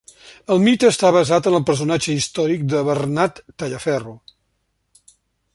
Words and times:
El 0.53 0.61
mite 0.67 0.89
està 0.93 1.11
basat 1.17 1.49
en 1.51 1.57
el 1.59 1.67
personatge 1.71 2.15
històric 2.21 2.65
de 2.73 2.83
Bernat 2.89 3.43
Tallaferro. 3.65 4.19